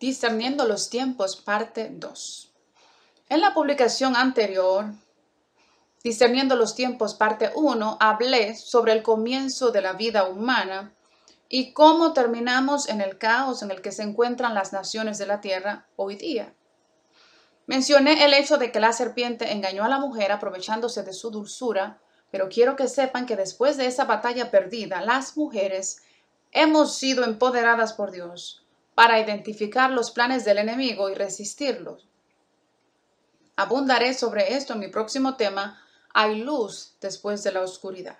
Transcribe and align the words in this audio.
Discerniendo 0.00 0.66
los 0.66 0.88
tiempos, 0.88 1.36
parte 1.36 1.90
2. 1.92 2.54
En 3.28 3.42
la 3.42 3.52
publicación 3.52 4.16
anterior, 4.16 4.86
Discerniendo 6.02 6.56
los 6.56 6.74
tiempos, 6.74 7.12
parte 7.12 7.50
1, 7.54 7.98
hablé 8.00 8.56
sobre 8.56 8.92
el 8.92 9.02
comienzo 9.02 9.70
de 9.70 9.82
la 9.82 9.92
vida 9.92 10.24
humana 10.24 10.94
y 11.50 11.74
cómo 11.74 12.14
terminamos 12.14 12.88
en 12.88 13.02
el 13.02 13.18
caos 13.18 13.62
en 13.62 13.70
el 13.70 13.82
que 13.82 13.92
se 13.92 14.02
encuentran 14.02 14.54
las 14.54 14.72
naciones 14.72 15.18
de 15.18 15.26
la 15.26 15.42
tierra 15.42 15.86
hoy 15.96 16.16
día. 16.16 16.54
Mencioné 17.66 18.24
el 18.24 18.32
hecho 18.32 18.56
de 18.56 18.72
que 18.72 18.80
la 18.80 18.94
serpiente 18.94 19.52
engañó 19.52 19.84
a 19.84 19.90
la 19.90 19.98
mujer 19.98 20.32
aprovechándose 20.32 21.02
de 21.02 21.12
su 21.12 21.30
dulzura, 21.30 22.00
pero 22.30 22.48
quiero 22.48 22.74
que 22.74 22.88
sepan 22.88 23.26
que 23.26 23.36
después 23.36 23.76
de 23.76 23.84
esa 23.84 24.06
batalla 24.06 24.50
perdida, 24.50 25.02
las 25.02 25.36
mujeres 25.36 25.98
hemos 26.52 26.96
sido 26.96 27.24
empoderadas 27.24 27.92
por 27.92 28.10
Dios 28.12 28.59
para 29.00 29.18
identificar 29.18 29.90
los 29.90 30.10
planes 30.10 30.44
del 30.44 30.58
enemigo 30.58 31.08
y 31.08 31.14
resistirlos. 31.14 32.06
Abundaré 33.56 34.12
sobre 34.12 34.56
esto 34.56 34.74
en 34.74 34.80
mi 34.80 34.88
próximo 34.88 35.38
tema, 35.38 35.82
Hay 36.12 36.40
luz 36.40 36.96
después 37.00 37.42
de 37.42 37.52
la 37.52 37.62
oscuridad. 37.62 38.18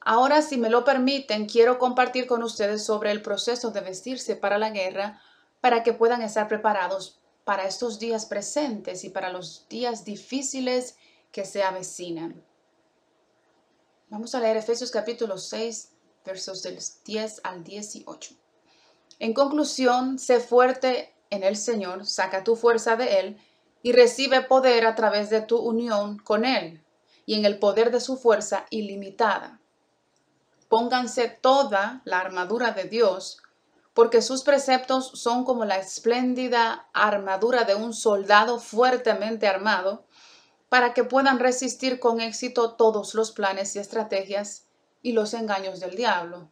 Ahora, 0.00 0.42
si 0.42 0.58
me 0.58 0.68
lo 0.68 0.84
permiten, 0.84 1.46
quiero 1.46 1.78
compartir 1.78 2.26
con 2.26 2.42
ustedes 2.42 2.84
sobre 2.84 3.10
el 3.10 3.22
proceso 3.22 3.70
de 3.70 3.80
vestirse 3.80 4.36
para 4.36 4.58
la 4.58 4.68
guerra 4.68 5.18
para 5.62 5.82
que 5.82 5.94
puedan 5.94 6.20
estar 6.20 6.46
preparados 6.46 7.18
para 7.44 7.66
estos 7.66 7.98
días 7.98 8.26
presentes 8.26 9.02
y 9.02 9.08
para 9.08 9.32
los 9.32 9.66
días 9.70 10.04
difíciles 10.04 10.94
que 11.32 11.46
se 11.46 11.62
avecinan. 11.62 12.44
Vamos 14.10 14.34
a 14.34 14.40
leer 14.40 14.58
Efesios 14.58 14.90
capítulo 14.90 15.38
6, 15.38 15.88
versos 16.22 16.62
del 16.62 16.78
10 17.06 17.40
al 17.44 17.64
18. 17.64 18.45
En 19.18 19.32
conclusión, 19.32 20.18
sé 20.18 20.40
fuerte 20.40 21.14
en 21.30 21.42
el 21.42 21.56
Señor, 21.56 22.06
saca 22.06 22.44
tu 22.44 22.54
fuerza 22.54 22.96
de 22.96 23.20
Él 23.20 23.38
y 23.82 23.92
recibe 23.92 24.42
poder 24.42 24.86
a 24.86 24.94
través 24.94 25.30
de 25.30 25.40
tu 25.40 25.58
unión 25.58 26.18
con 26.18 26.44
Él 26.44 26.82
y 27.24 27.34
en 27.34 27.46
el 27.46 27.58
poder 27.58 27.90
de 27.90 28.00
su 28.00 28.18
fuerza 28.18 28.66
ilimitada. 28.68 29.58
Pónganse 30.68 31.28
toda 31.28 32.02
la 32.04 32.20
armadura 32.20 32.72
de 32.72 32.84
Dios, 32.84 33.42
porque 33.94 34.20
sus 34.20 34.42
preceptos 34.42 35.12
son 35.14 35.44
como 35.44 35.64
la 35.64 35.78
espléndida 35.78 36.86
armadura 36.92 37.64
de 37.64 37.74
un 37.74 37.94
soldado 37.94 38.58
fuertemente 38.58 39.46
armado, 39.46 40.04
para 40.68 40.92
que 40.92 41.04
puedan 41.04 41.38
resistir 41.38 42.00
con 42.00 42.20
éxito 42.20 42.74
todos 42.74 43.14
los 43.14 43.32
planes 43.32 43.74
y 43.76 43.78
estrategias 43.78 44.66
y 45.00 45.12
los 45.12 45.32
engaños 45.32 45.80
del 45.80 45.96
diablo 45.96 46.50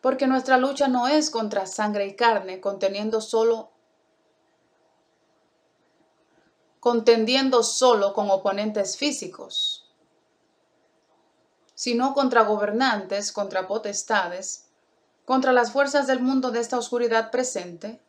porque 0.00 0.26
nuestra 0.26 0.58
lucha 0.58 0.88
no 0.88 1.08
es 1.08 1.30
contra 1.30 1.66
sangre 1.66 2.06
y 2.06 2.16
carne, 2.16 2.60
conteniendo 2.60 3.20
solo 3.20 3.70
contendiendo 6.80 7.62
solo 7.64 8.14
con 8.14 8.30
oponentes 8.30 8.96
físicos, 8.96 9.90
sino 11.74 12.14
contra 12.14 12.42
gobernantes, 12.42 13.32
contra 13.32 13.66
potestades, 13.66 14.68
contra 15.24 15.52
las 15.52 15.72
fuerzas 15.72 16.06
del 16.06 16.20
mundo 16.20 16.50
de 16.50 16.60
esta 16.60 16.78
oscuridad 16.78 17.30
presente, 17.30 18.00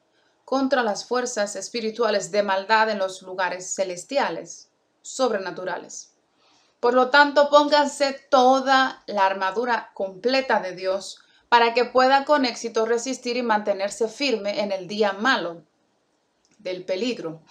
contra 0.45 0.83
las 0.83 1.05
fuerzas 1.05 1.55
espirituales 1.55 2.31
de 2.31 2.43
maldad 2.43 2.89
en 2.89 2.99
los 2.99 3.21
lugares 3.21 3.73
celestiales, 3.75 4.69
sobrenaturales. 5.01 6.13
Por 6.79 6.93
lo 6.93 7.09
tanto, 7.09 7.49
pónganse 7.49 8.13
toda 8.29 9.03
la 9.07 9.25
armadura 9.25 9.91
completa 9.93 10.61
de 10.61 10.75
Dios 10.75 11.19
para 11.49 11.73
que 11.73 11.85
pueda 11.85 12.25
con 12.25 12.45
éxito 12.45 12.85
resistir 12.85 13.35
y 13.35 13.43
mantenerse 13.43 14.07
firme 14.07 14.61
en 14.61 14.71
el 14.71 14.87
día 14.87 15.13
malo 15.13 15.63
del 16.59 16.85
peligro. 16.85 17.41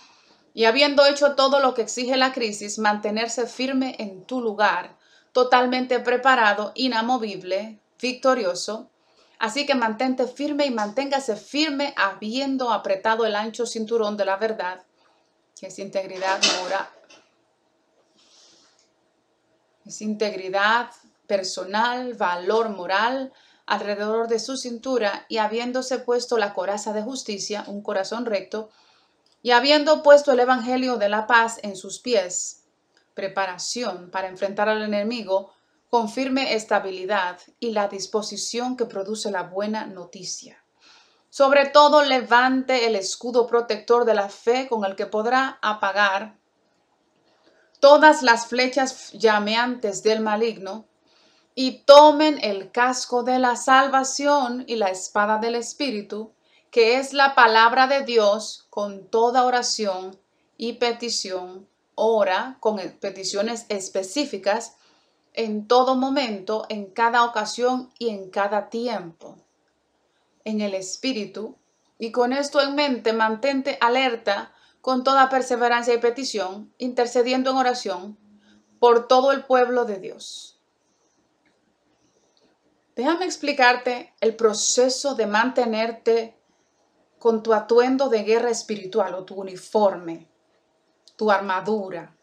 Y 0.55 0.65
habiendo 0.65 1.05
hecho 1.07 1.35
todo 1.35 1.61
lo 1.61 1.75
que 1.75 1.83
exige 1.83 2.17
la 2.17 2.33
crisis, 2.33 2.79
mantenerse 2.79 3.47
firme 3.47 3.97
en 3.99 4.25
tu 4.25 4.41
lugar, 4.41 4.97
totalmente 5.33 5.99
preparado, 6.01 6.73
inamovible, 6.75 7.81
victorioso. 8.01 8.91
Así 9.39 9.67
que 9.67 9.75
mantente 9.75 10.27
firme 10.27 10.67
y 10.67 10.71
manténgase 10.71 11.37
firme 11.37 11.95
habiendo 11.97 12.73
apretado 12.73 13.25
el 13.25 13.37
ancho 13.37 13.67
cinturón 13.67 14.17
de 14.17 14.25
la 14.25 14.37
verdad, 14.37 14.85
que 15.59 15.69
es 15.69 15.79
integridad 15.79 16.41
moral. 16.61 16.89
Es 19.85 20.03
integridad 20.03 20.91
personal, 21.27 22.15
valor 22.15 22.71
moral, 22.71 23.33
alrededor 23.69 24.29
de 24.29 24.39
su 24.39 24.57
cintura 24.57 25.27
y 25.29 25.37
habiéndose 25.37 25.99
puesto 25.99 26.39
la 26.39 26.55
coraza 26.55 26.93
de 26.93 27.03
justicia, 27.03 27.65
un 27.67 27.83
corazón 27.83 28.25
recto, 28.25 28.71
y 29.43 29.53
habiendo 29.53 30.03
puesto 30.03 30.33
el 30.33 30.41
Evangelio 30.41 30.97
de 30.97 31.09
la 31.09 31.27
paz 31.27 31.59
en 31.63 31.77
sus 31.77 32.01
pies, 32.01 32.65
preparación 33.15 34.11
para 34.11 34.29
enfrentar 34.29 34.69
al 34.69 34.83
enemigo 34.83 35.53
con 35.91 36.09
firme 36.09 36.55
estabilidad 36.55 37.39
y 37.61 37.71
la 37.71 37.89
disposición 37.89 38.77
que 38.77 38.85
produce 38.85 39.31
la 39.31 39.43
buena 39.43 39.87
noticia. 39.87 40.65
Sobre 41.31 41.67
todo 41.67 42.03
levante 42.03 42.87
el 42.87 42.97
escudo 42.97 43.47
protector 43.47 44.05
de 44.05 44.15
la 44.15 44.29
fe 44.29 44.67
con 44.69 44.85
el 44.85 44.97
que 44.97 45.07
podrá 45.07 45.59
apagar 45.63 46.39
todas 47.81 48.23
las 48.23 48.47
flechas 48.47 49.13
llameantes 49.13 50.03
del 50.03 50.21
maligno 50.21 50.87
y 51.61 51.81
tomen 51.81 52.39
el 52.41 52.71
casco 52.71 53.25
de 53.25 53.41
la 53.41 53.57
salvación 53.57 54.63
y 54.69 54.77
la 54.77 54.91
espada 54.91 55.39
del 55.39 55.57
Espíritu, 55.57 56.31
que 56.71 56.99
es 56.99 57.13
la 57.13 57.35
palabra 57.35 57.89
de 57.89 58.05
Dios 58.05 58.69
con 58.71 59.09
toda 59.09 59.45
oración 59.45 60.17
y 60.57 60.75
petición. 60.75 61.67
Ora 61.97 62.59
con 62.61 62.77
peticiones 63.01 63.67
específicas 63.71 64.77
en 65.35 65.67
todo 65.67 65.97
momento, 65.97 66.65
en 66.69 66.87
cada 66.93 67.25
ocasión 67.25 67.91
y 67.99 68.11
en 68.11 68.31
cada 68.31 68.71
tiempo. 68.71 69.35
En 70.45 70.61
el 70.61 70.75
Espíritu, 70.75 71.57
y 71.99 72.13
con 72.13 72.33
esto 72.33 72.61
en 72.61 72.77
mente, 72.77 73.13
mantente 73.13 73.79
alerta 73.81 74.53
con 74.81 75.03
toda 75.03 75.29
perseverancia 75.29 75.93
y 75.93 75.99
petición, 75.99 76.73
intercediendo 76.79 77.51
en 77.51 77.57
oración 77.57 78.17
por 78.79 79.09
todo 79.09 79.33
el 79.33 79.43
pueblo 79.45 79.87
de 79.87 79.99
Dios 79.99 80.55
Déjame 82.99 83.27
explicarte 83.27 84.13
el 84.21 84.35
proceso 84.35 85.15
de 85.15 85.29
mantenerte 85.29 86.37
con 87.21 87.45
tu 87.45 87.55
atuendo 87.55 88.09
de 88.09 88.25
guerra 88.25 88.51
espiritual 88.51 89.15
o 89.15 89.25
tu 89.25 89.37
uniforme, 89.37 90.27
tu 91.15 91.31
armadura. 91.31 92.17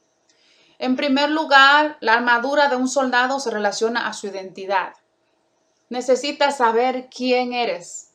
En 0.77 0.97
primer 0.97 1.29
lugar, 1.29 1.95
la 2.01 2.15
armadura 2.15 2.67
de 2.67 2.75
un 2.75 2.89
soldado 2.89 3.39
se 3.39 3.51
relaciona 3.51 4.09
a 4.09 4.11
su 4.11 4.27
identidad. 4.27 4.91
Necesitas 5.87 6.57
saber 6.57 7.07
quién 7.09 7.53
eres, 7.53 8.11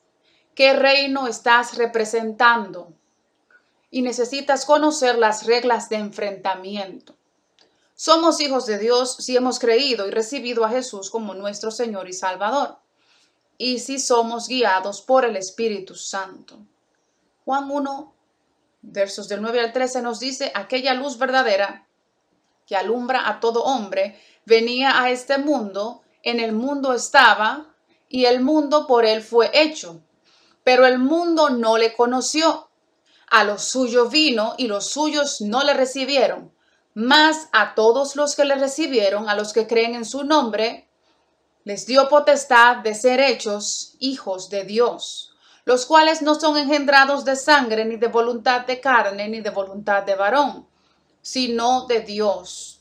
qué 0.54 0.75
reino 0.75 1.28
estás 1.28 1.78
representando 1.78 2.92
y 3.91 4.03
necesitas 4.03 4.66
conocer 4.66 5.16
las 5.16 5.47
reglas 5.47 5.88
de 5.88 5.97
enfrentamiento. 5.97 7.16
Somos 8.02 8.40
hijos 8.40 8.64
de 8.64 8.78
Dios 8.78 9.16
si 9.18 9.36
hemos 9.36 9.58
creído 9.58 10.08
y 10.08 10.10
recibido 10.10 10.64
a 10.64 10.70
Jesús 10.70 11.10
como 11.10 11.34
nuestro 11.34 11.70
Señor 11.70 12.08
y 12.08 12.14
Salvador, 12.14 12.78
y 13.58 13.80
si 13.80 13.98
somos 13.98 14.48
guiados 14.48 15.02
por 15.02 15.26
el 15.26 15.36
Espíritu 15.36 15.94
Santo. 15.94 16.60
Juan 17.44 17.70
1, 17.70 18.14
versos 18.80 19.28
del 19.28 19.42
9 19.42 19.60
al 19.60 19.74
13 19.74 20.00
nos 20.00 20.18
dice, 20.18 20.50
aquella 20.54 20.94
luz 20.94 21.18
verdadera 21.18 21.86
que 22.66 22.74
alumbra 22.74 23.28
a 23.28 23.38
todo 23.38 23.64
hombre, 23.64 24.18
venía 24.46 25.02
a 25.02 25.10
este 25.10 25.36
mundo, 25.36 26.00
en 26.22 26.40
el 26.40 26.52
mundo 26.52 26.94
estaba, 26.94 27.74
y 28.08 28.24
el 28.24 28.40
mundo 28.40 28.86
por 28.86 29.04
él 29.04 29.22
fue 29.22 29.50
hecho, 29.52 30.00
pero 30.64 30.86
el 30.86 30.98
mundo 30.98 31.50
no 31.50 31.76
le 31.76 31.92
conoció. 31.94 32.70
A 33.26 33.44
los 33.44 33.62
suyos 33.62 34.10
vino 34.10 34.54
y 34.56 34.68
los 34.68 34.86
suyos 34.86 35.42
no 35.42 35.62
le 35.64 35.74
recibieron 35.74 36.50
mas 36.95 37.48
a 37.53 37.75
todos 37.75 38.16
los 38.16 38.34
que 38.34 38.45
le 38.45 38.57
recibieron, 38.57 39.28
a 39.28 39.34
los 39.34 39.53
que 39.53 39.66
creen 39.66 39.95
en 39.95 40.04
su 40.04 40.25
nombre, 40.25 40.89
les 41.65 41.87
dio 41.87 42.09
potestad 42.09 42.78
de 42.78 42.95
ser 42.95 43.21
hechos 43.21 43.97
hijos 43.98 44.51
de 44.51 44.65
Dios, 44.65 45.34
los 45.65 45.87
cuales 45.87 46.22
no 46.22 46.34
son 46.34 46.57
engendrados 46.57 47.25
de 47.25 47.37
sangre, 47.37 47.84
ni 47.84 47.97
de 47.97 48.09
voluntad 48.09 48.66
de 48.66 48.81
carne, 48.81 49.28
ni 49.28 49.41
de 49.41 49.51
voluntad 49.51 50.03
de 50.03 50.15
varón, 50.15 50.66
sino 51.22 51.87
de 51.87 52.01
Dios. 52.01 52.81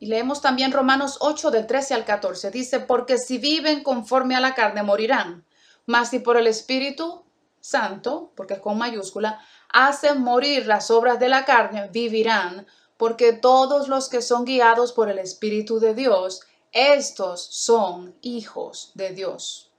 Y 0.00 0.06
leemos 0.06 0.42
también 0.42 0.72
Romanos 0.72 1.16
8 1.20 1.50
del 1.50 1.66
13 1.66 1.94
al 1.94 2.04
14. 2.04 2.50
Dice, 2.50 2.80
porque 2.80 3.16
si 3.16 3.38
viven 3.38 3.82
conforme 3.82 4.36
a 4.36 4.40
la 4.40 4.54
carne 4.54 4.82
morirán, 4.82 5.46
mas 5.86 6.10
si 6.10 6.18
por 6.18 6.36
el 6.36 6.46
Espíritu 6.46 7.24
Santo, 7.60 8.32
porque 8.36 8.54
es 8.54 8.60
con 8.60 8.76
mayúscula, 8.76 9.40
hacen 9.74 10.22
morir 10.22 10.66
las 10.66 10.90
obras 10.92 11.18
de 11.18 11.28
la 11.28 11.44
carne, 11.44 11.88
vivirán, 11.88 12.64
porque 12.96 13.32
todos 13.32 13.88
los 13.88 14.08
que 14.08 14.22
son 14.22 14.44
guiados 14.44 14.92
por 14.92 15.10
el 15.10 15.18
Espíritu 15.18 15.80
de 15.80 15.94
Dios, 15.94 16.42
estos 16.70 17.44
son 17.44 18.14
hijos 18.22 18.92
de 18.94 19.10
Dios. 19.10 19.72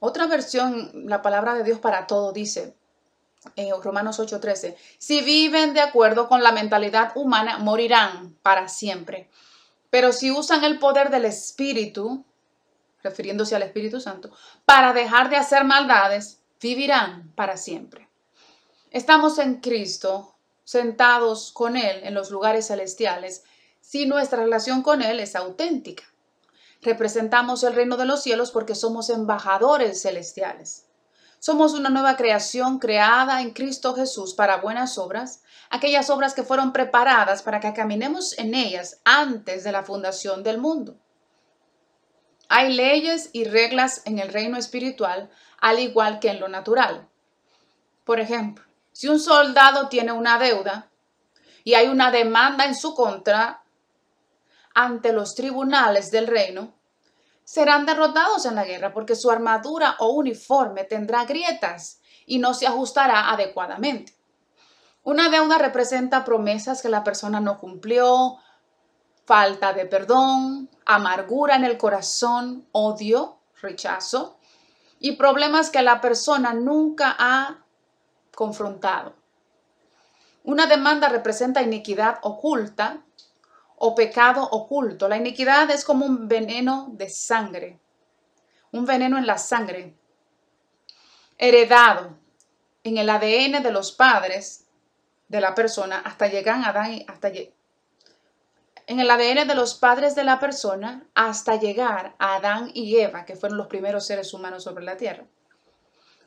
Otra 0.00 0.26
versión, 0.26 0.90
la 1.06 1.20
palabra 1.20 1.54
de 1.54 1.62
Dios 1.62 1.78
para 1.78 2.06
todo 2.06 2.32
dice, 2.32 2.74
en 3.54 3.82
Romanos 3.82 4.18
8:13, 4.18 4.76
si 4.96 5.20
viven 5.20 5.74
de 5.74 5.82
acuerdo 5.82 6.26
con 6.26 6.42
la 6.42 6.52
mentalidad 6.52 7.12
humana, 7.16 7.58
morirán 7.58 8.34
para 8.42 8.66
siempre. 8.66 9.28
Pero 9.90 10.10
si 10.12 10.30
usan 10.30 10.64
el 10.64 10.78
poder 10.78 11.10
del 11.10 11.26
Espíritu, 11.26 12.24
refiriéndose 13.02 13.54
al 13.54 13.62
Espíritu 13.62 14.00
Santo, 14.00 14.30
para 14.64 14.94
dejar 14.94 15.28
de 15.28 15.36
hacer 15.36 15.64
maldades, 15.64 16.40
vivirán 16.62 17.30
para 17.36 17.58
siempre. 17.58 18.05
Estamos 18.96 19.38
en 19.38 19.56
Cristo, 19.56 20.38
sentados 20.64 21.52
con 21.52 21.76
Él 21.76 22.00
en 22.04 22.14
los 22.14 22.30
lugares 22.30 22.68
celestiales, 22.68 23.44
si 23.82 24.06
nuestra 24.06 24.42
relación 24.42 24.80
con 24.80 25.02
Él 25.02 25.20
es 25.20 25.36
auténtica. 25.36 26.04
Representamos 26.80 27.62
el 27.62 27.74
reino 27.74 27.98
de 27.98 28.06
los 28.06 28.22
cielos 28.22 28.52
porque 28.52 28.74
somos 28.74 29.10
embajadores 29.10 30.00
celestiales. 30.00 30.86
Somos 31.40 31.74
una 31.74 31.90
nueva 31.90 32.16
creación 32.16 32.78
creada 32.78 33.42
en 33.42 33.50
Cristo 33.50 33.94
Jesús 33.94 34.32
para 34.32 34.62
buenas 34.62 34.96
obras, 34.96 35.42
aquellas 35.68 36.08
obras 36.08 36.32
que 36.32 36.42
fueron 36.42 36.72
preparadas 36.72 37.42
para 37.42 37.60
que 37.60 37.74
caminemos 37.74 38.38
en 38.38 38.54
ellas 38.54 39.02
antes 39.04 39.62
de 39.62 39.72
la 39.72 39.82
fundación 39.82 40.42
del 40.42 40.56
mundo. 40.56 40.96
Hay 42.48 42.72
leyes 42.72 43.28
y 43.34 43.44
reglas 43.44 44.00
en 44.06 44.20
el 44.20 44.32
reino 44.32 44.56
espiritual, 44.56 45.28
al 45.60 45.80
igual 45.80 46.18
que 46.18 46.30
en 46.30 46.40
lo 46.40 46.48
natural. 46.48 47.06
Por 48.02 48.20
ejemplo, 48.20 48.65
si 48.96 49.08
un 49.08 49.20
soldado 49.20 49.90
tiene 49.90 50.10
una 50.10 50.38
deuda 50.38 50.88
y 51.64 51.74
hay 51.74 51.88
una 51.88 52.10
demanda 52.10 52.64
en 52.64 52.74
su 52.74 52.94
contra 52.94 53.62
ante 54.74 55.12
los 55.12 55.34
tribunales 55.34 56.10
del 56.10 56.26
reino, 56.26 56.72
serán 57.44 57.84
derrotados 57.84 58.46
en 58.46 58.54
la 58.54 58.64
guerra 58.64 58.94
porque 58.94 59.14
su 59.14 59.30
armadura 59.30 59.96
o 59.98 60.14
uniforme 60.14 60.84
tendrá 60.84 61.26
grietas 61.26 62.00
y 62.24 62.38
no 62.38 62.54
se 62.54 62.66
ajustará 62.66 63.28
adecuadamente. 63.32 64.14
Una 65.02 65.28
deuda 65.28 65.58
representa 65.58 66.24
promesas 66.24 66.80
que 66.80 66.88
la 66.88 67.04
persona 67.04 67.38
no 67.38 67.58
cumplió, 67.58 68.38
falta 69.26 69.74
de 69.74 69.84
perdón, 69.84 70.70
amargura 70.86 71.56
en 71.56 71.66
el 71.66 71.76
corazón, 71.76 72.66
odio, 72.72 73.40
rechazo 73.60 74.38
y 74.98 75.16
problemas 75.16 75.68
que 75.68 75.82
la 75.82 76.00
persona 76.00 76.54
nunca 76.54 77.14
ha 77.18 77.65
confrontado. 78.36 79.14
Una 80.44 80.66
demanda 80.66 81.08
representa 81.08 81.62
iniquidad 81.62 82.18
oculta 82.22 83.02
o 83.78 83.96
pecado 83.96 84.44
oculto. 84.44 85.08
La 85.08 85.16
iniquidad 85.16 85.68
es 85.72 85.84
como 85.84 86.06
un 86.06 86.28
veneno 86.28 86.88
de 86.92 87.08
sangre, 87.08 87.80
un 88.70 88.84
veneno 88.84 89.18
en 89.18 89.26
la 89.26 89.38
sangre, 89.38 89.96
heredado 91.38 92.16
en 92.84 92.98
el 92.98 93.10
ADN 93.10 93.62
de 93.62 93.72
los 93.72 93.90
padres 93.90 94.66
de 95.28 95.40
la 95.40 95.54
persona 95.54 95.98
hasta 96.04 96.28
llegar 96.28 96.62
a 96.62 96.68
Adán, 96.68 97.04
hasta 97.08 97.32
en 98.88 99.00
el 99.00 99.10
ADN 99.10 99.48
de 99.48 99.54
los 99.56 99.74
padres 99.74 100.14
de 100.14 100.24
la 100.24 100.38
persona 100.38 101.04
hasta 101.14 101.56
llegar 101.56 102.14
a 102.18 102.36
Adán 102.36 102.70
y 102.72 102.98
Eva, 102.98 103.24
que 103.24 103.34
fueron 103.34 103.58
los 103.58 103.66
primeros 103.66 104.06
seres 104.06 104.32
humanos 104.32 104.62
sobre 104.62 104.84
la 104.84 104.96
tierra. 104.96 105.24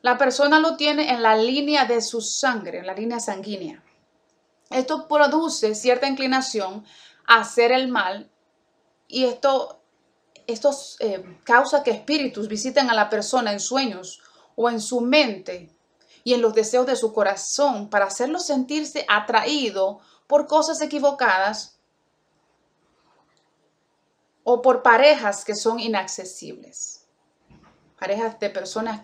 La 0.02 0.16
persona 0.16 0.60
lo 0.60 0.76
tiene 0.76 1.12
en 1.12 1.22
la 1.22 1.36
línea 1.36 1.84
de 1.84 2.00
su 2.00 2.20
sangre, 2.20 2.78
en 2.78 2.86
la 2.86 2.94
línea 2.94 3.20
sanguínea. 3.20 3.82
Esto 4.70 5.08
produce 5.08 5.74
cierta 5.74 6.06
inclinación 6.06 6.84
hacer 7.26 7.72
el 7.72 7.88
mal 7.88 8.30
y 9.08 9.24
esto, 9.24 9.82
esto 10.46 10.70
eh, 11.00 11.38
causa 11.44 11.82
que 11.82 11.90
espíritus 11.90 12.48
visiten 12.48 12.88
a 12.88 12.94
la 12.94 13.10
persona 13.10 13.52
en 13.52 13.60
sueños 13.60 14.22
o 14.56 14.70
en 14.70 14.80
su 14.80 15.00
mente 15.00 15.74
y 16.22 16.34
en 16.34 16.40
los 16.40 16.54
deseos 16.54 16.86
de 16.86 16.96
su 16.96 17.12
corazón 17.12 17.90
para 17.90 18.06
hacerlo 18.06 18.38
sentirse 18.38 19.04
atraído 19.08 20.00
por 20.26 20.46
cosas 20.46 20.80
equivocadas 20.80 21.78
o 24.44 24.62
por 24.62 24.82
parejas 24.82 25.44
que 25.44 25.54
son 25.54 25.80
inaccesibles. 25.80 27.06
Parejas 27.98 28.38
de 28.38 28.50
personas, 28.50 29.02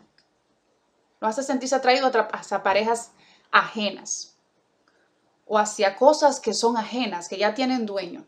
lo 1.20 1.28
hace 1.28 1.42
sentirse 1.42 1.74
atraído 1.74 2.10
a 2.10 2.62
parejas 2.62 3.12
ajenas 3.50 4.36
o 5.46 5.58
hacia 5.58 5.96
cosas 5.96 6.40
que 6.40 6.52
son 6.52 6.76
ajenas, 6.76 7.28
que 7.28 7.38
ya 7.38 7.54
tienen 7.54 7.86
dueño. 7.86 8.26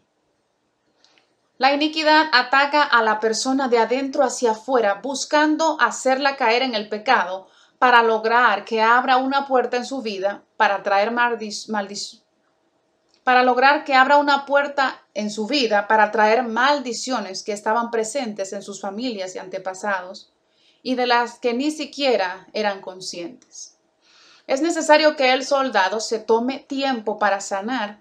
La 1.58 1.72
iniquidad 1.72 2.26
ataca 2.32 2.84
a 2.84 3.02
la 3.02 3.18
persona 3.18 3.66
de 3.66 3.78
adentro 3.78 4.22
hacia 4.22 4.52
afuera, 4.52 5.00
buscando 5.02 5.76
hacerla 5.80 6.36
caer 6.36 6.62
en 6.62 6.76
el 6.76 6.88
pecado 6.88 7.48
para 7.80 8.02
lograr 8.02 8.64
que 8.64 8.80
abra 8.80 9.16
una 9.16 9.46
puerta 9.46 9.76
en 9.76 9.84
su 9.84 10.00
vida 10.00 10.44
para 10.56 10.84
traer 10.84 11.10
maldición. 11.10 12.22
Para 13.24 13.42
lograr 13.42 13.84
que 13.84 13.94
abra 13.94 14.16
una 14.16 14.46
puerta 14.46 15.02
en 15.14 15.30
su 15.30 15.46
vida 15.46 15.88
para 15.88 16.12
traer 16.12 16.44
maldiciones 16.44 17.42
que 17.42 17.52
estaban 17.52 17.90
presentes 17.90 18.52
en 18.52 18.62
sus 18.62 18.80
familias 18.80 19.34
y 19.34 19.38
antepasados 19.38 20.32
y 20.82 20.94
de 20.94 21.06
las 21.06 21.38
que 21.38 21.54
ni 21.54 21.70
siquiera 21.70 22.46
eran 22.52 22.80
conscientes. 22.80 23.76
Es 24.46 24.62
necesario 24.62 25.14
que 25.16 25.32
el 25.32 25.44
soldado 25.44 26.00
se 26.00 26.18
tome 26.18 26.58
tiempo 26.58 27.18
para 27.18 27.40
sanar, 27.40 28.00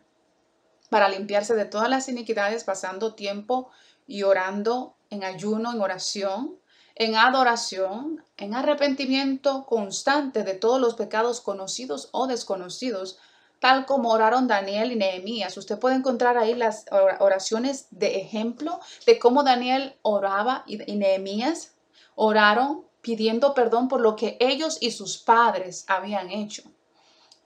para 0.89 1.09
limpiarse 1.09 1.55
de 1.55 1.65
todas 1.65 1.89
las 1.89 2.07
iniquidades, 2.07 2.63
pasando 2.63 3.15
tiempo 3.15 3.69
y 4.07 4.23
orando 4.23 4.95
en 5.09 5.25
ayuno, 5.25 5.73
en 5.73 5.81
oración, 5.81 6.57
en 6.95 7.15
adoración, 7.15 8.23
en 8.37 8.55
arrepentimiento 8.55 9.65
constante 9.65 10.43
de 10.43 10.53
todos 10.53 10.79
los 10.79 10.95
pecados 10.95 11.41
conocidos 11.41 12.09
o 12.11 12.27
desconocidos, 12.27 13.19
tal 13.59 13.85
como 13.85 14.11
oraron 14.11 14.47
Daniel 14.47 14.91
y 14.91 14.95
Nehemías. 14.95 15.57
Usted 15.57 15.77
puede 15.77 15.95
encontrar 15.95 16.37
ahí 16.37 16.55
las 16.55 16.85
oraciones 17.19 17.87
de 17.91 18.21
ejemplo 18.21 18.79
de 19.05 19.19
cómo 19.19 19.43
Daniel 19.43 19.97
oraba 20.01 20.63
y 20.65 20.77
Nehemías 20.77 21.73
oraron 22.17 22.85
pidiendo 23.01 23.53
perdón 23.53 23.87
por 23.87 24.01
lo 24.01 24.15
que 24.15 24.37
ellos 24.41 24.79
y 24.81 24.91
sus 24.91 25.17
padres 25.19 25.85
habían 25.87 26.29
hecho 26.31 26.63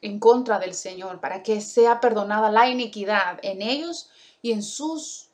en 0.02 0.18
contra 0.18 0.58
del 0.58 0.74
Señor, 0.74 1.20
para 1.20 1.44
que 1.44 1.62
sea 1.62 2.00
perdonada 2.00 2.50
la 2.50 2.68
iniquidad 2.68 3.38
en 3.44 3.62
ellos 3.62 4.10
y 4.42 4.52
en 4.52 4.64
sus 4.64 5.28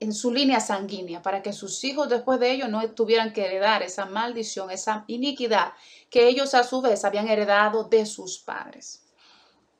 en 0.00 0.12
su 0.12 0.32
línea 0.32 0.60
sanguínea, 0.60 1.22
para 1.22 1.42
que 1.42 1.52
sus 1.52 1.82
hijos 1.84 2.08
después 2.08 2.38
de 2.40 2.50
ellos 2.50 2.68
no 2.68 2.90
tuvieran 2.90 3.32
que 3.32 3.46
heredar 3.46 3.82
esa 3.82 4.06
maldición, 4.06 4.70
esa 4.70 5.04
iniquidad 5.06 5.72
que 6.10 6.28
ellos 6.28 6.54
a 6.54 6.64
su 6.64 6.80
vez 6.82 7.04
habían 7.04 7.28
heredado 7.28 7.84
de 7.84 8.04
sus 8.04 8.38
padres. 8.38 9.02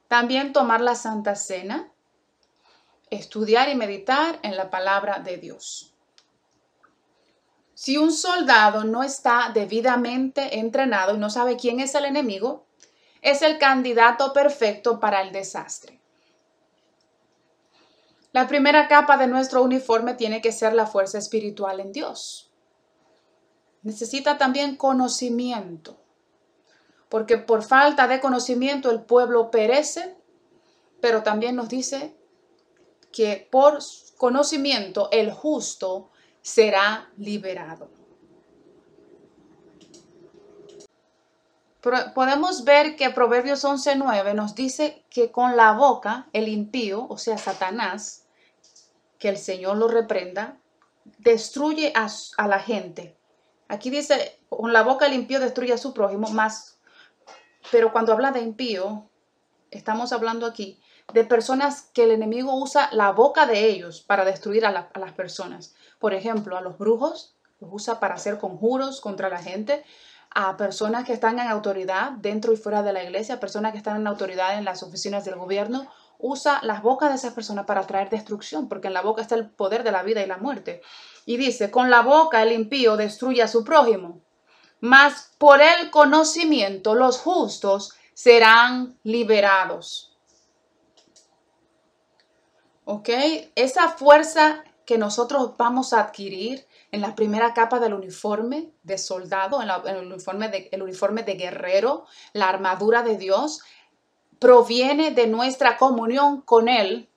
También 0.09 0.53
tomar 0.53 0.81
la 0.81 0.95
Santa 0.95 1.35
Cena, 1.35 1.93
estudiar 3.11 3.69
y 3.69 3.75
meditar 3.75 4.39
en 4.43 4.57
la 4.57 4.71
palabra 4.71 5.19
de 5.19 5.37
Dios. 5.37 5.94
Si 7.85 7.99
un 7.99 8.13
soldado 8.13 8.83
no 8.85 9.03
está 9.03 9.51
debidamente 9.53 10.59
entrenado 10.59 11.15
y 11.15 11.19
no 11.19 11.29
sabe 11.29 11.59
quién 11.59 11.81
es 11.81 11.95
el 11.95 12.07
enemigo, 12.07 12.65
es 13.21 13.43
el 13.43 13.59
candidato 13.59 14.33
perfecto 14.33 14.99
para 14.99 15.21
el 15.21 15.33
desastre. 15.33 16.01
La 18.33 18.49
primera 18.49 18.89
capa 18.89 19.19
de 19.19 19.27
nuestro 19.27 19.63
uniforme 19.63 20.15
tiene 20.15 20.41
que 20.41 20.51
ser 20.51 20.73
la 20.73 20.87
fuerza 20.87 21.19
espiritual 21.19 21.79
en 21.79 21.93
Dios. 21.93 22.51
Necesita 23.83 24.39
también 24.39 24.77
conocimiento, 24.77 26.01
porque 27.11 27.37
por 27.37 27.63
falta 27.63 28.07
de 28.09 28.19
conocimiento 28.19 28.91
el 28.91 29.03
pueblo 29.03 29.51
perece, 29.51 30.17
pero 31.03 31.23
también 31.23 31.55
nos 31.55 31.69
dice 31.69 32.17
que 33.13 33.47
por 33.53 33.81
conocimiento 34.17 35.11
el 35.13 35.31
justo 35.31 36.13
será 36.45 37.09
liberado. 37.17 37.89
Podemos 42.15 42.65
ver 42.65 42.97
que 42.97 43.11
Proverbios 43.11 43.65
11.9 43.65 44.35
nos 44.35 44.55
dice 44.55 45.05
que 45.09 45.33
con 45.33 45.57
la 45.57 45.73
boca 45.73 46.29
el 46.33 46.49
impío, 46.49 47.07
o 47.09 47.19
sea, 47.19 47.39
Satanás, 47.39 48.27
que 49.19 49.31
el 49.31 49.39
Señor 49.39 49.79
lo 49.79 49.89
reprenda, 49.89 50.59
destruye 51.19 51.93
a, 51.95 52.47
la 52.47 52.59
gente. 52.59 53.17
Aquí 53.69 53.89
dice, 53.89 54.39
con 54.51 54.73
la 54.73 54.83
boca 54.83 55.07
el 55.07 55.15
impío 55.15 55.41
destruye 55.41 55.73
a 55.73 55.79
su 55.79 55.95
prójimo, 55.95 56.29
más, 56.29 56.79
pero 57.71 57.91
cuando 57.91 58.13
habla 58.13 58.33
de 58.33 58.41
impío, 58.41 59.09
estamos 59.71 60.13
hablando 60.13 60.47
aquí 60.47 60.79
de 61.13 61.25
personas 61.25 61.91
que 61.93 62.05
el 62.05 62.11
enemigo 62.11 62.55
usa 62.55 62.89
la 62.93 63.13
boca 63.13 63.47
de 63.47 63.67
ellos 63.67 64.01
para 64.01 64.25
destruir 64.25 64.65
a, 64.65 64.71
las 64.73 65.13
personas. 65.13 65.75
Por 66.05 66.13
ejemplo, 66.13 66.59
a 66.59 66.61
los 66.61 66.77
brujos 66.77 67.35
los 67.61 67.71
usa 67.73 67.99
para 67.99 68.17
hacer 68.17 68.37
conjuros 68.37 69.01
contra 69.01 69.31
la 69.31 69.39
gente, 69.39 69.83
a 70.29 70.59
personas 70.59 71.07
que 71.07 71.15
están 71.15 71.39
en 71.39 71.49
autoridad 71.49 72.11
dentro 72.11 72.53
y 72.53 72.59
fuera 72.59 72.83
de 72.83 72.93
la 72.93 73.03
iglesia, 73.03 73.41
personas 73.41 73.73
que 73.73 73.79
están 73.79 73.97
en 73.97 74.07
autoridad 74.07 74.59
en 74.59 74.67
las 74.67 74.83
oficinas 74.83 75.25
del 75.25 75.37
gobierno, 75.37 75.91
usa 76.19 76.61
las 76.63 76.83
bocas 76.83 77.09
de 77.09 77.17
esas 77.17 77.33
personas 77.33 77.65
para 77.65 77.87
traer 77.87 78.11
destrucción, 78.11 78.69
porque 78.69 78.89
en 78.89 78.93
la 78.93 79.01
boca 79.01 79.23
está 79.23 79.35
el 79.35 79.49
poder 79.49 79.83
de 79.83 79.93
la 79.93 80.03
vida 80.03 80.23
y 80.23 80.27
la 80.27 80.37
muerte. 80.37 80.83
Y 81.25 81.39
dice, 81.39 81.71
con 81.71 81.89
la 81.89 82.03
boca 82.03 82.43
el 82.43 82.53
impío 82.53 82.99
destruye 82.99 83.41
a 83.41 83.49
su 83.49 83.65
prójimo, 83.65 84.21
mas 84.81 85.31
por 85.39 85.63
el 85.63 85.91
conocimiento 85.91 86.95
los 86.95 87.19
justos 87.19 87.95
serán 88.13 88.99
liberados. 89.05 90.19
¿Ok? 92.85 93.09
Esa 93.55 93.89
fuerza 93.89 94.65
que 94.87 94.99
nosotros 94.99 95.57
vamos 95.57 95.93
a 95.93 96.01
adquirir 96.01 96.67
en 96.93 97.01
la 97.01 97.15
primera 97.15 97.55
capa 97.55 97.81
del 97.81 97.95
uniforme 97.95 98.73
de 98.83 98.99
soldado, 98.99 99.61
en, 99.63 99.71
el, 99.97 100.07
uniforme 100.07 100.49
de, 100.49 100.69
el 100.73 100.83
uniforme 100.83 101.23
de 101.23 101.35
guerrero, 101.35 102.07
la 102.33 102.49
armadura 102.49 103.03
de 103.03 103.17
Dios, 103.17 103.63
proviene 104.39 105.11
de 105.11 105.27
nuestra 105.27 105.77
comunión 105.77 106.43
con 106.43 106.69
Él 106.69 107.09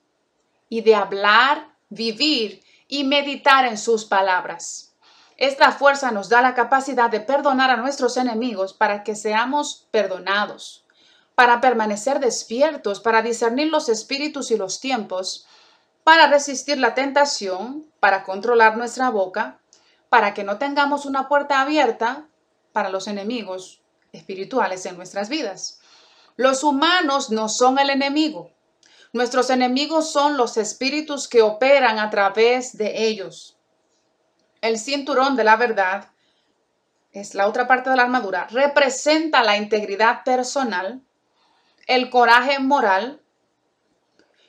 y 0.69 0.81
de 0.81 0.95
hablar, 0.95 1.75
vivir 1.89 2.63
y 2.87 3.03
meditar 3.03 3.65
en 3.65 3.77
sus 3.77 4.05
palabras. 4.05 4.95
Esta 5.37 5.71
fuerza 5.71 6.11
nos 6.11 6.29
da 6.29 6.41
la 6.41 6.55
capacidad 6.55 7.11
de 7.11 7.19
perdonar 7.19 7.69
a 7.69 7.77
nuestros 7.77 8.17
enemigos 8.17 8.73
para 8.73 9.03
que 9.03 9.15
seamos 9.15 9.87
perdonados, 9.91 10.85
para 11.35 11.61
permanecer 11.61 12.19
despiertos, 12.19 12.99
para 12.99 13.21
discernir 13.21 13.67
los 13.67 13.89
espíritus 13.89 14.49
y 14.49 14.57
los 14.57 14.79
tiempos, 14.79 15.45
para 16.07 16.27
resistir 16.27 16.77
la 16.77 16.95
tentación, 16.95 17.85
para 17.99 18.23
controlar 18.23 18.77
nuestra 18.77 19.09
boca, 19.09 19.59
para 20.07 20.33
que 20.33 20.45
no 20.45 20.57
tengamos 20.57 21.05
una 21.05 21.27
puerta 21.27 21.59
abierta 21.59 22.29
para 22.71 22.87
los 22.87 23.09
enemigos 23.09 23.81
espirituales 24.13 24.85
en 24.85 24.95
nuestras 24.95 25.27
vidas. 25.27 25.81
Los 26.37 26.63
humanos 26.63 27.29
no 27.29 27.49
son 27.49 27.77
el 27.77 27.89
enemigo. 27.89 28.53
Nuestros 29.11 29.49
enemigos 29.49 30.09
son 30.09 30.37
los 30.37 30.55
espíritus 30.55 31.27
que 31.27 31.41
operan 31.41 31.99
a 31.99 32.09
través 32.09 32.77
de 32.77 33.05
ellos. 33.05 33.57
El 34.61 34.79
cinturón 34.79 35.35
de 35.35 35.43
la 35.43 35.57
verdad 35.57 36.11
es 37.11 37.35
la 37.35 37.49
otra 37.49 37.67
parte 37.67 37.89
de 37.89 37.97
la 37.97 38.03
armadura, 38.03 38.47
representa 38.49 39.43
la 39.43 39.57
integridad 39.57 40.23
personal, 40.23 41.01
el 41.85 42.09
coraje 42.09 42.59
moral, 42.59 43.21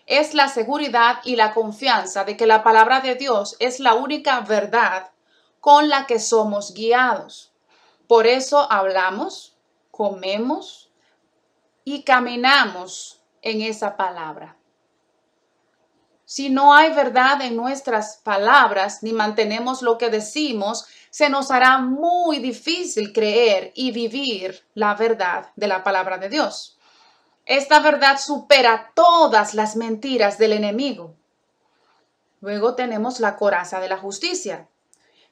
es 0.09 0.33
la 0.33 0.49
seguridad 0.49 1.21
y 1.23 1.37
la 1.37 1.53
confianza 1.53 2.25
de 2.25 2.37
que 2.37 2.47
la 2.47 2.62
palabra 2.62 3.00
de 3.00 3.15
Dios 3.15 3.57
es 3.59 3.79
la 3.79 3.95
única 3.95 4.41
verdad 4.41 5.11
con 5.61 5.91
la 5.91 6.07
que 6.07 6.19
somos 6.19 6.73
guiados. 6.73 7.53
Por 8.07 8.27
eso 8.27 8.67
hablamos, 8.73 9.55
comemos 9.91 10.91
y 11.85 12.05
caminamos 12.05 13.21
en 13.43 13.61
esa 13.61 13.99
palabra. 13.99 14.57
Si 16.25 16.49
no 16.49 16.75
hay 16.75 16.93
verdad 16.95 17.43
en 17.43 17.57
nuestras 17.57 18.17
palabras 18.25 19.03
ni 19.03 19.12
mantenemos 19.12 19.83
lo 19.83 19.99
que 19.99 20.09
decimos, 20.09 20.87
se 21.11 21.29
nos 21.29 21.50
hará 21.50 21.79
muy 21.79 22.38
difícil 22.38 23.12
creer 23.12 23.73
y 23.75 23.93
vivir 23.93 24.65
la 24.73 24.95
verdad 24.95 25.50
de 25.57 25.69
la 25.69 25.85
palabra 25.85 26.17
de 26.17 26.31
Dios. 26.31 26.77
Esta 27.49 27.81
verdad 27.81 28.19
supera 28.19 28.93
todas 28.95 29.55
las 29.55 29.75
mentiras 29.75 30.37
del 30.37 30.52
enemigo. 30.52 31.14
Luego 32.43 32.75
tenemos 32.75 33.21
la 33.21 33.37
coraza 33.37 33.81
de 33.81 33.88
la 33.88 33.97
justicia, 33.97 34.69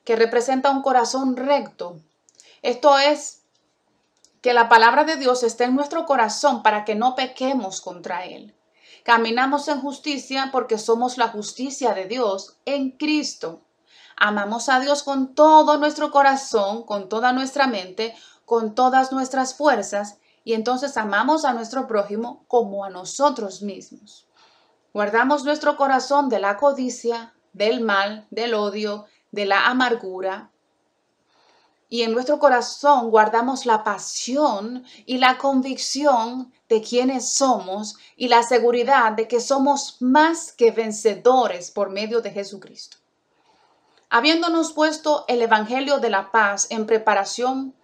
que 0.02 0.16
representa 0.16 0.70
un 0.70 0.80
corazón 0.80 1.36
recto. 1.36 2.00
Esto 2.62 2.96
es 2.96 3.42
que 4.40 4.54
la 4.54 4.70
palabra 4.70 5.04
de 5.04 5.16
Dios 5.16 5.42
esté 5.42 5.64
en 5.64 5.76
nuestro 5.76 6.06
corazón 6.06 6.62
para 6.62 6.86
que 6.86 6.94
no 6.94 7.16
pequemos 7.16 7.82
contra 7.82 8.24
Él. 8.24 8.54
Caminamos 9.02 9.68
en 9.68 9.82
justicia 9.82 10.48
porque 10.52 10.78
somos 10.78 11.18
la 11.18 11.28
justicia 11.28 11.92
de 11.92 12.06
Dios 12.06 12.56
en 12.64 12.92
Cristo. 12.92 13.60
Amamos 14.16 14.70
a 14.70 14.80
Dios 14.80 15.02
con 15.02 15.34
todo 15.34 15.76
nuestro 15.76 16.10
corazón, 16.10 16.82
con 16.84 17.10
toda 17.10 17.34
nuestra 17.34 17.66
mente, 17.66 18.16
con 18.46 18.74
todas 18.74 19.12
nuestras 19.12 19.54
fuerzas 19.54 20.16
y 20.46 20.54
entonces 20.54 20.96
amamos 20.96 21.44
a 21.44 21.52
nuestro 21.52 21.88
prójimo 21.88 22.44
como 22.46 22.84
a 22.84 22.88
nosotros 22.88 23.62
mismos. 23.62 24.28
Guardamos 24.94 25.42
nuestro 25.42 25.76
corazón 25.76 26.28
de 26.28 26.38
la 26.38 26.56
codicia, 26.56 27.34
del 27.52 27.80
mal, 27.80 28.28
del 28.30 28.54
odio, 28.54 29.06
de 29.32 29.44
la 29.44 29.66
amargura. 29.66 30.52
Y 31.88 32.02
en 32.02 32.12
nuestro 32.12 32.38
corazón 32.38 33.10
guardamos 33.10 33.66
la 33.66 33.82
pasión 33.82 34.84
y 35.04 35.18
la 35.18 35.36
convicción 35.36 36.52
de 36.68 36.80
quienes 36.80 37.28
somos 37.28 37.96
y 38.16 38.28
la 38.28 38.44
seguridad 38.44 39.14
de 39.14 39.26
que 39.26 39.40
somos 39.40 39.96
más 39.98 40.52
que 40.52 40.70
vencedores 40.70 41.72
por 41.72 41.90
medio 41.90 42.20
de 42.20 42.30
Jesucristo. 42.30 42.98
Habiéndonos 44.10 44.72
puesto 44.72 45.24
el 45.26 45.42
Evangelio 45.42 45.98
de 45.98 46.10
la 46.10 46.30
paz 46.30 46.68
en 46.70 46.86
preparación 46.86 47.74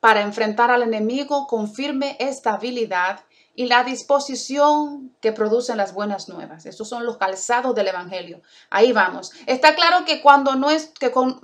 para 0.00 0.22
enfrentar 0.22 0.70
al 0.70 0.82
enemigo 0.82 1.46
con 1.46 1.72
firme 1.72 2.16
estabilidad 2.20 3.20
y 3.54 3.66
la 3.66 3.82
disposición 3.82 5.16
que 5.20 5.32
producen 5.32 5.76
las 5.76 5.92
buenas 5.92 6.28
nuevas. 6.28 6.64
Estos 6.64 6.88
son 6.88 7.04
los 7.04 7.16
calzados 7.16 7.74
del 7.74 7.88
Evangelio. 7.88 8.40
Ahí 8.70 8.92
vamos. 8.92 9.32
Está 9.46 9.74
claro 9.74 10.04
que 10.04 10.22
cuando 10.22 10.54
no 10.54 10.70
es 10.70 10.92
que 10.98 11.10
con 11.10 11.40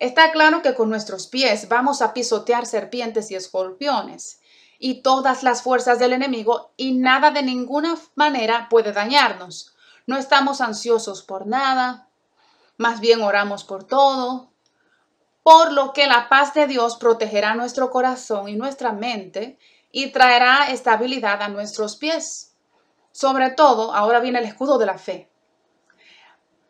Está 0.00 0.32
claro 0.32 0.62
que 0.62 0.74
con 0.74 0.88
nuestros 0.88 1.26
pies 1.26 1.68
vamos 1.68 2.00
a 2.00 2.14
pisotear 2.14 2.64
serpientes 2.64 3.30
y 3.30 3.34
escorpiones 3.34 4.40
y 4.78 5.02
todas 5.02 5.42
las 5.42 5.62
fuerzas 5.62 5.98
del 5.98 6.14
enemigo 6.14 6.72
y 6.78 6.92
nada 6.92 7.30
de 7.30 7.42
ninguna 7.42 7.98
manera 8.14 8.68
puede 8.70 8.92
dañarnos. 8.92 9.74
No 10.06 10.16
estamos 10.16 10.62
ansiosos 10.62 11.22
por 11.22 11.46
nada, 11.46 12.08
más 12.78 13.00
bien 13.00 13.20
oramos 13.20 13.62
por 13.62 13.84
todo, 13.84 14.49
por 15.42 15.72
lo 15.72 15.92
que 15.92 16.06
la 16.06 16.28
paz 16.28 16.54
de 16.54 16.66
Dios 16.66 16.96
protegerá 16.96 17.54
nuestro 17.54 17.90
corazón 17.90 18.48
y 18.48 18.56
nuestra 18.56 18.92
mente 18.92 19.58
y 19.90 20.08
traerá 20.08 20.70
estabilidad 20.70 21.42
a 21.42 21.48
nuestros 21.48 21.96
pies. 21.96 22.54
Sobre 23.12 23.50
todo, 23.50 23.94
ahora 23.94 24.20
viene 24.20 24.38
el 24.38 24.44
escudo 24.44 24.78
de 24.78 24.86
la 24.86 24.98
fe. 24.98 25.30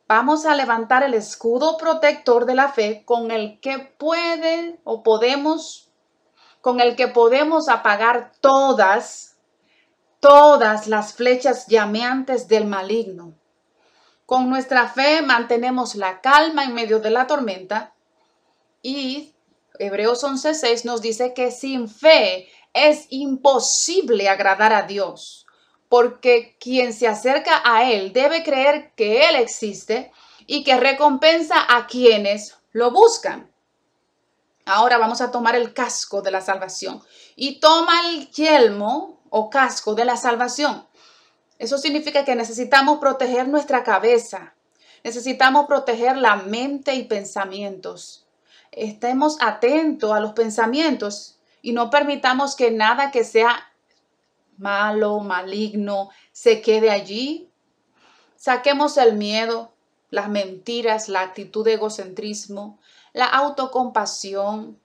Vamos 0.09 0.47
a 0.47 0.55
levantar 0.55 1.03
el 1.03 1.15
escudo 1.15 1.77
protector 1.77 2.45
de 2.45 2.55
la 2.55 2.69
fe 2.69 3.05
con 3.05 3.31
el 3.31 3.61
que 3.61 3.79
puede 3.79 4.81
o 4.85 5.03
podemos, 5.03 5.93
con 6.61 6.81
el 6.81 6.97
que 6.97 7.09
podemos 7.09 7.69
apagar 7.69 8.33
todas, 8.41 9.37
todas 10.19 10.89
las 10.89 11.15
flechas 11.15 11.67
llameantes 11.69 12.49
del 12.49 12.67
maligno. 12.67 13.35
Con 14.27 14.49
nuestra 14.49 14.89
fe 14.89 15.23
mantenemos 15.23 15.95
la 15.95 16.21
calma 16.21 16.65
en 16.65 16.75
medio 16.75 16.99
de 17.01 17.11
la 17.11 17.27
tormenta 17.27 17.95
y 18.83 19.35
Hebreos 19.79 20.23
11:6 20.23 20.85
nos 20.85 21.03
dice 21.03 21.35
que 21.35 21.51
sin 21.51 21.89
fe 21.89 22.49
es 22.73 23.07
imposible 23.11 24.29
agradar 24.29 24.73
a 24.73 24.83
Dios, 24.83 25.47
porque 25.89 26.57
quien 26.61 26.93
se 26.93 27.09
acerca 27.09 27.63
a 27.65 27.91
Él 27.91 28.13
debe 28.13 28.43
creer 28.43 28.93
que 28.95 29.29
Él 29.29 29.37
existe 29.37 30.13
y 30.47 30.65
que 30.65 30.77
recompensa 30.77 31.55
a 31.69 31.87
quienes 31.87 32.57
lo 32.73 32.91
buscan. 32.91 33.51
Ahora 34.67 34.99
vamos 34.99 35.21
a 35.21 35.31
tomar 35.31 35.57
el 35.57 35.73
casco 35.73 36.23
de 36.23 36.31
la 36.31 36.41
salvación 36.41 37.03
y 37.35 37.59
toma 37.59 38.09
el 38.11 38.31
yelmo 38.31 39.21
o 39.31 39.51
casco 39.51 39.95
de 39.95 40.05
la 40.05 40.17
salvación. 40.17 40.87
Eso 41.59 41.77
significa 41.79 42.25
que 42.25 42.37
necesitamos 42.37 42.99
proteger 42.99 43.49
nuestra 43.49 43.83
cabeza, 43.83 44.55
necesitamos 45.03 45.67
proteger 45.67 46.17
la 46.17 46.37
mente 46.37 46.95
y 46.95 47.05
pensamientos 47.05 48.27
estemos 48.73 49.39
atentos 49.41 50.13
a 50.13 50.21
los 50.21 50.33
pensamientos 50.33 51.39
y 51.63 51.73
no 51.73 51.91
permitamos 51.91 52.57
que 52.57 52.71
nada 52.71 53.11
que 53.11 53.25
sea 53.25 53.73
malo, 54.57 55.21
maligno, 55.21 56.11
se 56.33 56.61
quede 56.61 56.91
allí. 56.91 57.51
Saquemos 58.37 58.97
el 58.97 59.17
miedo, 59.17 59.73
las 60.11 60.29
mentiras, 60.29 61.09
la 61.09 61.21
actitud 61.21 61.65
de 61.65 61.75
egocentrismo, 61.75 62.79
la 63.13 63.27
autocompasión, 63.27 64.79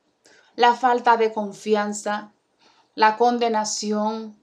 la 0.55 0.75
falta 0.75 1.17
de 1.17 1.33
confianza, 1.33 2.31
la 2.95 3.17
condenación 3.17 4.37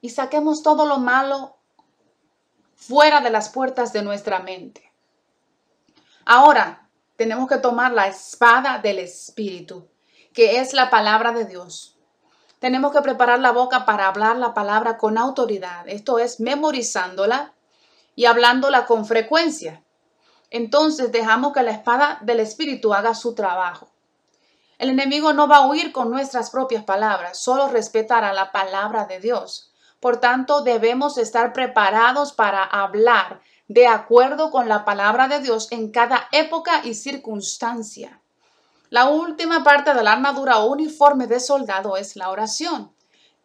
y 0.00 0.10
saquemos 0.10 0.62
todo 0.62 0.86
lo 0.86 0.98
malo 0.98 1.56
fuera 2.74 3.20
de 3.20 3.30
las 3.30 3.48
puertas 3.48 3.92
de 3.92 4.02
nuestra 4.02 4.40
mente. 4.40 4.92
Ahora, 6.24 6.87
tenemos 7.18 7.48
que 7.48 7.58
tomar 7.58 7.90
la 7.92 8.06
espada 8.06 8.78
del 8.78 9.00
Espíritu, 9.00 9.88
que 10.32 10.60
es 10.60 10.72
la 10.72 10.88
palabra 10.88 11.32
de 11.32 11.46
Dios. 11.46 11.98
Tenemos 12.60 12.92
que 12.92 13.02
preparar 13.02 13.40
la 13.40 13.50
boca 13.50 13.84
para 13.84 14.06
hablar 14.06 14.36
la 14.36 14.54
palabra 14.54 14.96
con 14.96 15.18
autoridad, 15.18 15.88
esto 15.88 16.20
es 16.20 16.38
memorizándola 16.38 17.54
y 18.14 18.26
hablándola 18.26 18.86
con 18.86 19.04
frecuencia. 19.04 19.82
Entonces 20.50 21.10
dejamos 21.10 21.52
que 21.52 21.64
la 21.64 21.72
espada 21.72 22.18
del 22.22 22.38
Espíritu 22.38 22.94
haga 22.94 23.14
su 23.14 23.34
trabajo. 23.34 23.90
El 24.78 24.90
enemigo 24.90 25.32
no 25.32 25.48
va 25.48 25.56
a 25.56 25.66
huir 25.66 25.90
con 25.90 26.12
nuestras 26.12 26.50
propias 26.50 26.84
palabras, 26.84 27.42
solo 27.42 27.66
respetará 27.66 28.32
la 28.32 28.52
palabra 28.52 29.06
de 29.06 29.18
Dios. 29.18 29.72
Por 29.98 30.18
tanto, 30.18 30.62
debemos 30.62 31.18
estar 31.18 31.52
preparados 31.52 32.32
para 32.32 32.62
hablar 32.62 33.40
de 33.68 33.86
acuerdo 33.86 34.50
con 34.50 34.68
la 34.68 34.84
palabra 34.84 35.28
de 35.28 35.40
Dios 35.40 35.68
en 35.70 35.90
cada 35.90 36.28
época 36.32 36.80
y 36.84 36.94
circunstancia. 36.94 38.20
La 38.90 39.10
última 39.10 39.62
parte 39.62 39.92
de 39.92 40.02
la 40.02 40.12
armadura 40.12 40.58
o 40.58 40.72
uniforme 40.72 41.26
de 41.26 41.38
soldado 41.38 41.98
es 41.98 42.16
la 42.16 42.30
oración. 42.30 42.92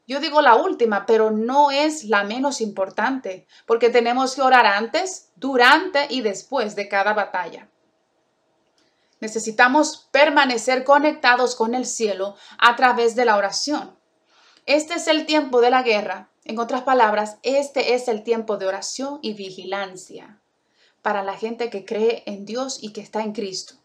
Yo 0.07 0.21
digo 0.21 0.41
la 0.41 0.55
última, 0.55 1.05
pero 1.05 1.31
no 1.31 1.71
es 1.71 2.05
la 2.05 2.23
menos 2.23 2.61
importante, 2.61 3.47
porque 3.65 3.89
tenemos 3.89 4.35
que 4.35 4.41
orar 4.41 4.65
antes, 4.65 5.31
durante 5.35 6.07
y 6.09 6.21
después 6.21 6.75
de 6.75 6.87
cada 6.87 7.13
batalla. 7.13 7.69
Necesitamos 9.19 10.09
permanecer 10.11 10.83
conectados 10.83 11.55
con 11.55 11.75
el 11.75 11.85
cielo 11.85 12.35
a 12.57 12.75
través 12.75 13.15
de 13.15 13.25
la 13.25 13.37
oración. 13.37 13.97
Este 14.65 14.95
es 14.95 15.07
el 15.07 15.25
tiempo 15.25 15.61
de 15.61 15.69
la 15.69 15.83
guerra. 15.83 16.29
En 16.45 16.59
otras 16.59 16.83
palabras, 16.83 17.37
este 17.41 17.93
es 17.93 18.07
el 18.07 18.23
tiempo 18.23 18.57
de 18.57 18.65
oración 18.65 19.19
y 19.21 19.33
vigilancia 19.33 20.41
para 21.01 21.23
la 21.23 21.35
gente 21.35 21.69
que 21.69 21.85
cree 21.85 22.23
en 22.25 22.45
Dios 22.45 22.79
y 22.81 22.91
que 22.91 23.01
está 23.01 23.21
en 23.21 23.33
Cristo. 23.33 23.75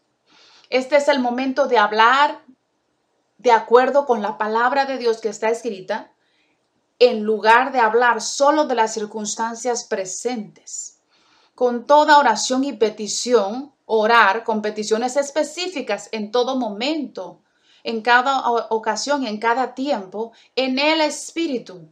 Este 0.69 0.97
es 0.97 1.07
el 1.07 1.19
momento 1.19 1.67
de 1.67 1.77
hablar 1.77 2.41
de 3.37 3.51
acuerdo 3.51 4.05
con 4.05 4.21
la 4.21 4.37
palabra 4.37 4.85
de 4.85 4.97
Dios 4.97 5.21
que 5.21 5.29
está 5.29 5.49
escrita, 5.49 6.11
en 6.99 7.23
lugar 7.23 7.71
de 7.71 7.79
hablar 7.79 8.21
solo 8.21 8.65
de 8.65 8.75
las 8.75 8.93
circunstancias 8.93 9.85
presentes. 9.85 10.99
Con 11.55 11.85
toda 11.85 12.19
oración 12.19 12.65
y 12.65 12.73
petición, 12.73 13.73
orar 13.85 14.43
con 14.43 14.61
peticiones 14.61 15.15
específicas 15.15 16.09
en 16.11 16.31
todo 16.31 16.57
momento, 16.57 17.41
en 17.83 18.01
cada 18.01 18.49
ocasión, 18.69 19.25
en 19.25 19.39
cada 19.39 19.73
tiempo, 19.73 20.33
en 20.55 20.77
el 20.77 20.99
Espíritu. 20.99 21.89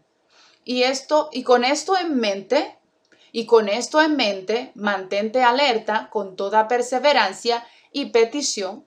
Y 0.70 0.84
esto, 0.84 1.30
y 1.32 1.44
con 1.44 1.64
esto 1.64 1.96
en 1.98 2.18
mente, 2.18 2.78
y 3.32 3.46
con 3.46 3.70
esto 3.70 4.02
en 4.02 4.18
mente, 4.18 4.74
mantente 4.76 5.42
alerta 5.42 6.10
con 6.10 6.36
toda 6.36 6.68
perseverancia 6.68 7.66
y 7.94 8.08
petición. 8.08 8.86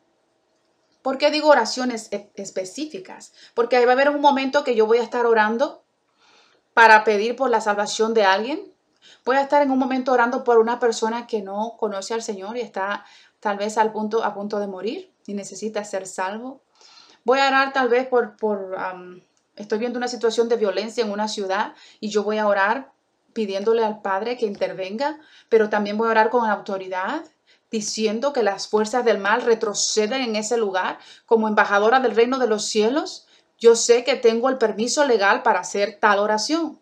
¿Por 1.01 1.17
qué 1.17 1.31
digo 1.31 1.49
oraciones 1.49 2.13
e-, 2.13 2.31
específicas? 2.35 3.33
Porque 3.55 3.83
va 3.87 3.93
a 3.93 3.95
haber 3.95 4.11
un 4.11 4.21
momento 4.21 4.63
que 4.63 4.75
yo 4.75 4.87
voy 4.87 4.99
a 4.99 5.03
estar 5.03 5.25
orando 5.25 5.83
para 6.75 7.03
pedir 7.03 7.35
por 7.35 7.49
la 7.49 7.63
salvación 7.63 8.13
de 8.13 8.25
alguien. 8.25 8.75
Voy 9.25 9.37
a 9.37 9.41
estar 9.41 9.63
en 9.63 9.71
un 9.71 9.79
momento 9.79 10.13
orando 10.13 10.45
por 10.45 10.59
una 10.59 10.79
persona 10.79 11.27
que 11.27 11.41
no 11.41 11.77
conoce 11.79 12.13
al 12.13 12.23
Señor 12.23 12.59
y 12.59 12.61
está 12.61 13.07
tal 13.41 13.57
vez 13.57 13.79
al 13.79 13.91
punto, 13.91 14.23
a 14.23 14.35
punto 14.35 14.61
de 14.61 14.67
morir 14.67 15.15
y 15.27 15.33
necesita 15.33 15.83
ser 15.85 16.07
salvo. 16.07 16.61
Voy 17.25 17.39
a 17.39 17.49
orar 17.49 17.73
tal 17.73 17.89
vez 17.89 18.07
por, 18.07 18.37
por 18.37 18.77
estoy 19.57 19.79
viendo 19.79 19.99
una 19.99 20.09
situación 20.09 20.49
de 20.49 20.57
violencia 20.57 21.05
en 21.05 21.11
una 21.11 21.29
ciudad 21.29 21.75
y 22.01 22.11
yo 22.11 22.23
voy 22.23 22.39
a 22.39 22.47
orar 22.47 22.93
pidiéndole 23.33 23.85
al 23.85 24.03
Padre 24.03 24.37
que 24.37 24.47
intervenga, 24.47 25.19
pero 25.49 25.69
también 25.69 25.97
voy 25.97 26.09
a 26.09 26.13
orar 26.13 26.31
con 26.31 26.49
autoridad 26.49 27.25
diciendo 27.71 28.33
que 28.33 28.43
las 28.43 28.67
fuerzas 28.67 29.05
del 29.05 29.19
mal 29.19 29.43
retroceden 29.43 30.23
en 30.23 30.37
ese 30.37 30.57
lugar 30.57 30.99
como 31.27 31.49
embajadora 31.49 32.01
del 32.01 32.17
reino 32.17 32.39
de 32.39 32.49
los 32.49 32.65
cielos, 32.65 33.27
yo 33.59 33.77
sé 33.77 34.05
que 34.05 34.17
tengo 34.17 34.49
el 34.49 34.59
permiso 34.59 35.05
legal 35.05 35.43
para 35.43 35.61
hacer 35.61 35.99
tal 36.01 36.19
oración. 36.19 36.81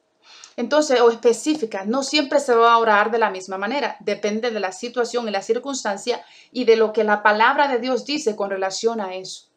Entonces, 0.57 1.01
o 1.01 1.11
específica, 1.11 1.85
no 1.85 2.03
siempre 2.03 2.41
se 2.41 2.55
va 2.55 2.73
a 2.73 2.79
orar 2.79 3.11
de 3.11 3.19
la 3.19 3.31
misma 3.31 3.59
manera, 3.59 3.97
depende 4.01 4.51
de 4.51 4.59
la 4.59 4.73
situación 4.73 5.29
y 5.29 5.31
la 5.31 5.43
circunstancia 5.43 6.25
y 6.51 6.65
de 6.65 6.77
lo 6.77 6.93
que 6.93 7.05
la 7.05 7.23
palabra 7.23 7.69
de 7.69 7.79
Dios 7.79 8.05
dice 8.05 8.35
con 8.35 8.51
relación 8.51 9.01
a 9.01 9.15
eso. 9.15 9.49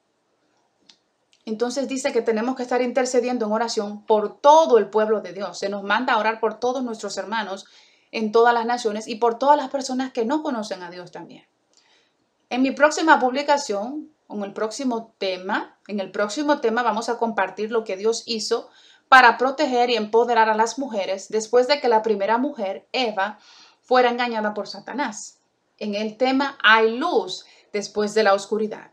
Entonces 1.46 1.88
dice 1.88 2.12
que 2.12 2.22
tenemos 2.22 2.56
que 2.56 2.64
estar 2.64 2.82
intercediendo 2.82 3.46
en 3.46 3.52
oración 3.52 4.06
por 4.06 4.40
todo 4.40 4.78
el 4.78 4.90
pueblo 4.90 5.22
de 5.22 5.34
Dios. 5.34 5.58
Se 5.58 5.70
nos 5.70 5.84
manda 5.84 6.14
a 6.14 6.20
orar 6.20 6.40
por 6.40 6.60
todos 6.60 6.84
nuestros 6.84 7.18
hermanos 7.18 7.66
en 8.12 8.32
todas 8.32 8.54
las 8.54 8.66
naciones 8.66 9.08
y 9.08 9.16
por 9.16 9.40
todas 9.40 9.58
las 9.58 9.70
personas 9.70 10.12
que 10.12 10.26
no 10.26 10.44
conocen 10.44 10.84
a 10.84 10.92
Dios 10.92 11.12
también. 11.12 11.46
En 12.50 12.62
mi 12.62 12.72
próxima 12.72 13.20
publicación, 13.20 14.12
en 14.30 14.44
el 14.44 14.54
próximo 14.54 15.14
tema, 15.18 15.78
en 15.88 16.00
el 16.00 16.12
próximo 16.12 16.60
tema 16.60 16.84
vamos 16.84 17.10
a 17.10 17.18
compartir 17.18 17.72
lo 17.72 17.84
que 17.84 17.98
Dios 17.98 18.24
hizo 18.26 18.70
para 19.10 19.38
proteger 19.38 19.90
y 19.90 19.96
empoderar 19.96 20.50
a 20.50 20.56
las 20.56 20.78
mujeres 20.78 21.30
después 21.30 21.68
de 21.68 21.82
que 21.82 21.90
la 21.90 22.02
primera 22.02 22.38
mujer, 22.38 22.88
Eva, 22.92 23.40
fuera 23.82 24.10
engañada 24.10 24.54
por 24.54 24.68
Satanás. 24.68 25.40
En 25.78 25.96
el 25.96 26.18
tema 26.18 26.58
hay 26.62 26.98
luz 26.98 27.46
después 27.74 28.14
de 28.14 28.24
la 28.24 28.34
oscuridad. 28.34 28.91